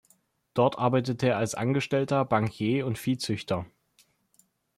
Dort 0.55 0.79
arbeitete 0.79 1.27
er 1.29 1.37
als 1.37 1.53
Angestellter, 1.53 2.25
Bankier 2.25 2.87
und 2.87 2.97
Viehzüchter. 2.97 3.67